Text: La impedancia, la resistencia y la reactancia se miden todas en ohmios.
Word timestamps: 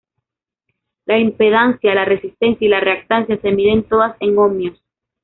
La 1.05 1.19
impedancia, 1.19 1.93
la 1.93 2.05
resistencia 2.05 2.65
y 2.65 2.69
la 2.69 2.79
reactancia 2.79 3.39
se 3.39 3.51
miden 3.51 3.83
todas 3.83 4.15
en 4.19 4.35
ohmios. 4.35 4.81